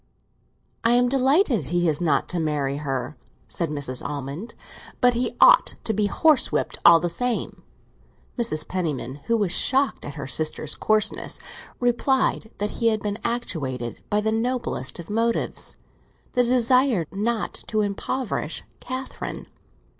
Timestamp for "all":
6.83-6.99